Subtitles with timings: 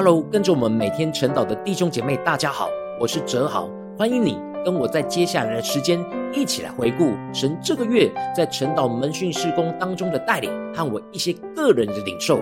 [0.00, 2.68] Hello，跟着我们每天晨祷的弟兄姐妹，大家好，
[3.00, 3.68] 我是哲豪，
[3.98, 5.98] 欢迎你跟我在接下来的时间
[6.32, 12.38] 一起来回顾神这个月在晨祷门训事工当中的带领和我一些个人的领受。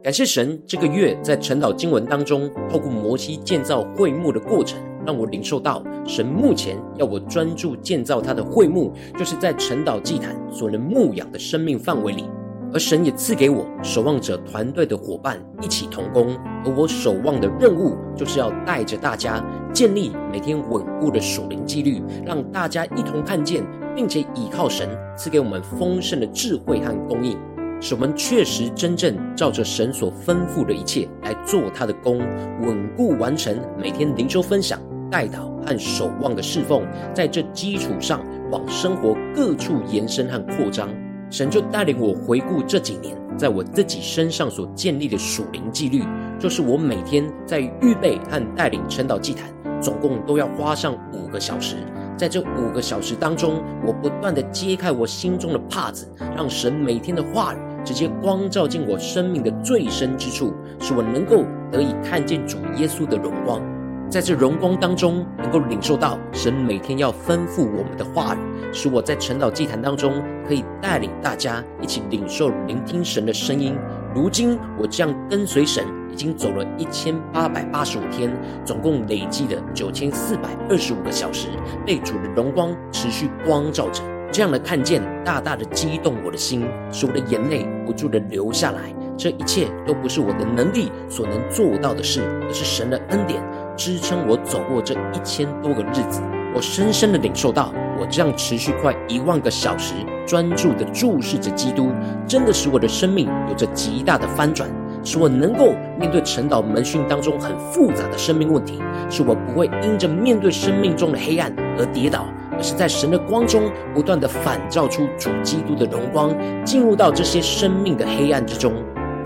[0.00, 12.26] 感谢神，这个月在晨祷经文当中，透过摩西建造会幕的过程，让我领受到神目前要我专注建造他的会幕，就是在晨祷祭坛所能牧养的生命范围里。
[12.74, 27.38] 而神也赐给我守望者团队的伙伴一起同工，而我守望的任务，就是要带着大家建立每天稳固的属灵纪律，让大家一同看见，并且倚靠神赐给我们丰盛的智慧和供应。
[27.80, 32.18] 使我们确实真正照着神所吩咐的一切来做他的工，
[32.60, 40.88] 稳固完成每天灵修分享、代祷和守望的侍奉，在这基础上往生活各处延伸和扩张。
[41.30, 46.02] 神就带领我回顾这几年在我自己身上所建立的属灵纪律，
[46.38, 51.76] 就是我每天在预备和带领晨祷祭坛，总共都要花上五个小时。
[52.16, 57.58] 在这五个小时当中，我不断地揭开我心中的帕子，让神每天的话语。
[57.84, 63.62] 直接光照进我生命的最深之处，使我能够得以看见主耶稣的荣光，
[64.10, 68.38] 在这荣光当中，能够领受到神每天要吩咐我们的话语，
[68.72, 73.76] 使我在晨祷祭坛当中可以带领大家一起领受、聆听神的声音。
[74.14, 78.32] 如今我这样跟随神，已经走了一千八百八十五天，
[78.64, 81.48] 总共累计了九千四百二十五个小时，
[81.84, 84.02] 被主的荣光持续光照着。
[84.32, 88.94] 这样的看见，大大的激动我的心，使我的眼泪不住的流下来。
[89.18, 93.42] 这一切都不是我的能力所能做到的事，而是神的恩典
[93.78, 96.20] 支撑我走过这一千多个日子。
[96.52, 99.94] 我深深的领受到，我这样持续快一万个小时，
[100.26, 101.92] 专注的注视着基督，
[102.26, 104.68] 真的使我的生命有着极大的翻转，
[105.04, 112.26] 使我能够面对晨祷门训当中很复杂的生命问题，使我不会因着面对生命中的黑暗而跌倒。
[112.50, 118.72] 而是在神的光中，不断的反照出主基督的荣光，进入到这些生命的黑暗之中。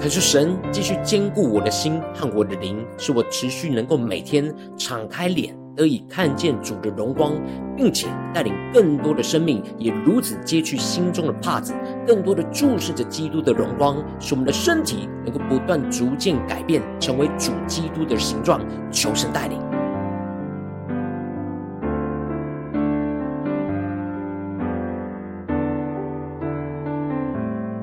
[0.03, 7.41] 可是神继续坚固我的心和我的灵，使我持续能够每天敞开脸，得以看见主的荣光，
[7.77, 11.73] 并且带领更多的生命也如此揭去心中的帕子，
[12.05, 18.61] 更多的注视着基督的荣光，使我们的身体能够不断逐渐改变，成为主基督的形状。
[18.91, 19.72] 求神带领。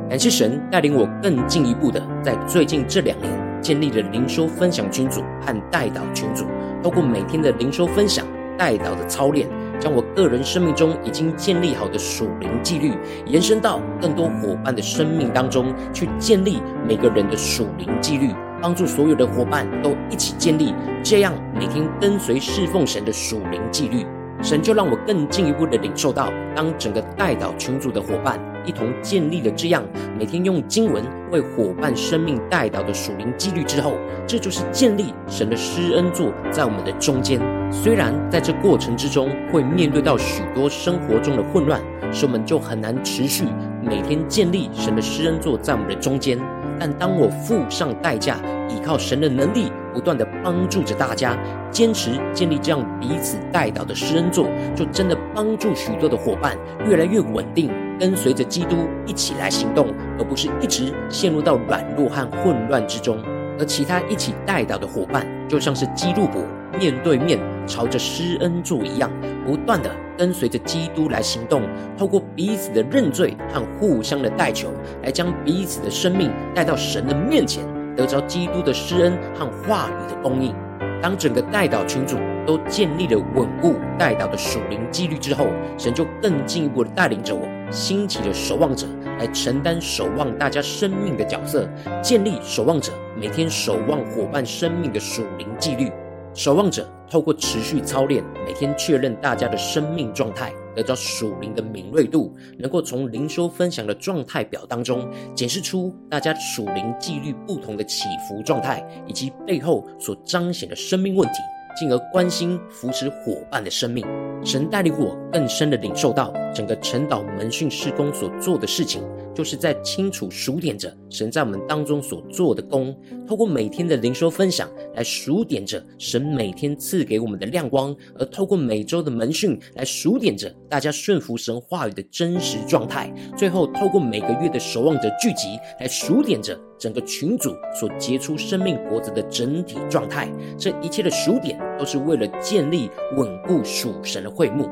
[0.10, 3.32] 感谢神带领我更进一步的，在最近这两年
[3.62, 6.46] 建立了灵修分享群组和代祷群组，
[6.82, 8.26] 透过每天的灵修分享、
[8.58, 9.48] 代祷的操练，
[9.80, 12.92] 将我个人生命中已经建立好的属灵纪律，
[13.28, 24.08] 延伸到更多伙伴的生命当中，去建立每个人的属灵纪律，帮助所有的伙伴都一起建立这样每天跟随侍奉神的属灵纪律。
[24.42, 29.84] 神就让我更进一步的领受到，当整个代祷群组的伙伴一同建立了这样
[30.18, 33.94] 每天用经文为伙伴生命代祷的属灵纪律之后，
[34.26, 37.40] 这就是建立神的施恩座在我们的中间。
[37.72, 43.44] 虽然在这过程之中会面对到许多生活中的混乱，使我们就很难持续
[43.84, 46.40] 每天建立神的施恩座在我们的中间。
[46.80, 48.38] 但当我付上代价，
[48.70, 51.38] 依靠神的能力，不断的帮助着大家，
[51.70, 63.22] 坚持建立这样彼此代祷的施恩座，就真的帮助许多的伙伴越来越稳定，跟随着基督一起来行动，而不是一直陷入到软弱和混乱之中。
[63.60, 66.42] 而其他一起代祷的伙伴，就像是基路伯
[66.80, 67.38] 面对面
[67.68, 69.12] 朝着施恩座一样，
[69.46, 71.64] 不断的跟随着基督来行动，
[71.98, 74.70] 透过彼此的认罪和互相的代求，
[75.04, 77.66] 来将彼此的生命带到神的面前。
[78.00, 80.56] 得着基督的施恩和话语的供应。
[81.02, 82.18] 当整个代祷群组
[82.48, 85.48] 都建立了稳固代祷的属灵纪律之后，
[85.78, 88.88] 神就更进一步的带领着我，兴起了守望者
[89.18, 91.68] 来承担守望大家生命的角色，
[92.02, 95.92] 建立守望者每天守望伙伴生命的属灵纪律。
[96.40, 105.06] 守望者透过持续操练，每天确认大家的生命状态，得到属灵的敏锐度，能够从灵修分享的状态表当中，
[105.36, 111.40] 检视出大家属灵纪律不同的起伏状态，以及背后所彰显的生命问题，
[111.78, 114.06] 进而关心扶持伙伴的生命。
[114.42, 119.04] 神带领我更深的领受到，整个晨祷门训事工所做的事情，
[119.34, 122.96] 就是在清楚数点着神在我们当中所做的工，
[123.28, 140.28] 透过每天的灵修分享来数点着神每天赐给我们的亮光，而透过每周的门训来数点着大家顺服神话语的真实状态，最后透过每个月的守望者聚集来数点着整个群组所结出生命果子的整体状态。
[140.58, 144.68] 这一切的数点都是为了建立稳固属神的会幕，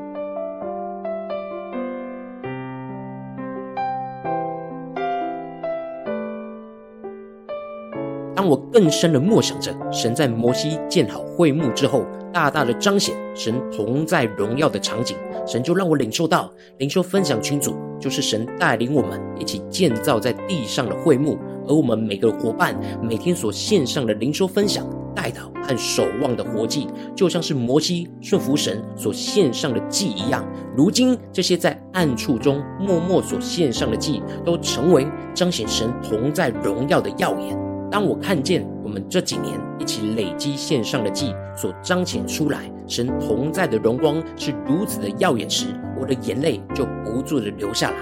[8.38, 21.36] 当我更深的默想着神在摩西建好会幕之后，大大的彰显神同在荣耀的场景，神就让我领受到灵修分享群组就是神带领我们一起建造在地上的会幕，
[21.66, 24.88] 而我们每个伙伴每天所献上的灵修分享。
[25.16, 26.86] 代祷和守望的活祭，
[27.16, 30.46] 就像是摩西顺服神所献上的祭一样。
[30.76, 37.67] 如今，这些在暗处中默默所献上的祭，都成为彰显神同在荣耀的耀眼。
[37.90, 45.66] 当我看见我们这几年一起累积献上的祭所彰显出来，神同在的荣光是如此的耀眼时，
[45.98, 47.96] 我的眼泪就不住的流下来。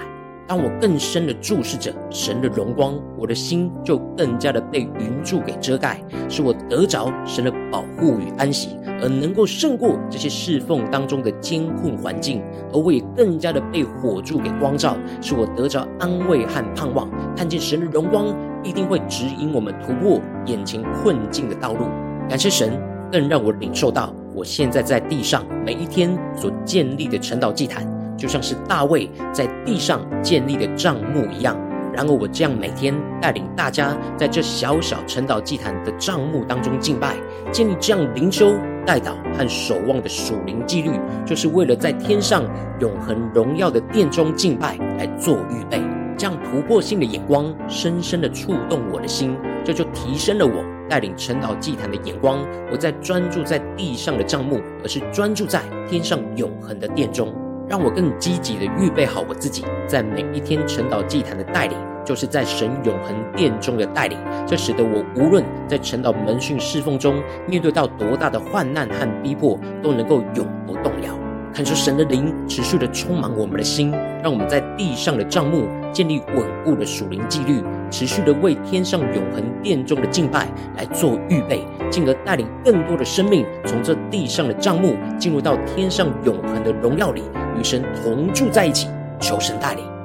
[0.48, 12.40] 当我更深的注视着神的荣光，我的心就更加的被云柱给遮盖，使我得着神的保护与安息，而能够胜过这些侍奉当中的艰困环境。
[12.72, 17.10] 而我也更加的被火柱给光照，使我得着安慰和盼望。
[17.36, 18.26] 看见神的荣光，
[18.66, 21.86] 一定会指引我们突破眼前困境的道路。
[22.28, 22.78] 感谢神，
[23.12, 27.86] 更让我领受到我现在在地上每一天所建立的晨祷祭坛。
[28.16, 31.54] 就像是大卫在地上建立的帐幕一样，
[31.92, 37.14] 然而我这样每天带领大家在这小小晨祷祭坛的帐幕当中敬拜，
[37.52, 38.54] 建立这样灵修、
[38.86, 40.90] 代祷和守望的属灵纪律，
[41.26, 42.42] 就是为了在天上
[42.80, 45.78] 永恒荣耀的殿中敬拜来做预备。
[46.16, 52.38] 这样突破性的眼光，深深的触动我的心，这就提升了我带领晨祷祭坛的眼光，
[52.70, 57.34] 不再专注在地上的帐幕，而是专注在天上永恒的殿中。
[57.68, 64.16] 让我更积极地预备好我自己，在每一天晨祷祭坛的带领，就是在神永恒殿中的带领。
[64.46, 71.25] 这使得我无论在晨祷门训侍奉中面对到多大的患难和逼迫，都能够永不动摇。
[71.56, 73.90] 恳求神的灵持续的充满我们的心，
[74.22, 87.22] 让我们在地上的帐目建立稳固的属灵纪律，持续的为天上永恒殿中的敬拜来做预备，进而带领更多的生命从这地上的帐目进入到天上永恒的荣耀里。
[87.58, 88.86] 与神同住在一起，
[89.18, 89.95] 求神带领。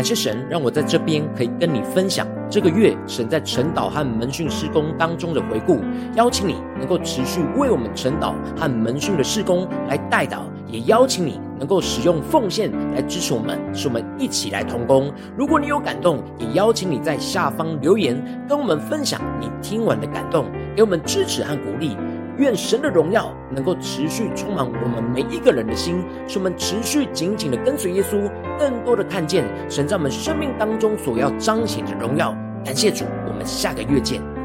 [0.00, 5.78] 感谢神，让我在这边可以跟你分享这个月神在晨祷和门训施工当中的回顾。
[6.14, 11.38] 邀请你能够持续为我们晨祷和门训的施工来代祷，也邀请你。
[11.58, 15.12] 能够使用奉献来支持我们，使我们一起来同工。
[15.36, 18.16] 如果你有感动，也邀请你在下方留言，
[18.48, 21.94] 跟我们分享你听完的感动，给我们支持和鼓励。
[22.40, 32.34] 愿神的荣耀能够持续充满我们每一个人的心，使我们持续紧紧的跟随耶稣，更多的看见神在我们生命当中所要彰显的荣耀。
[32.64, 34.39] 感谢主，我们下个月见。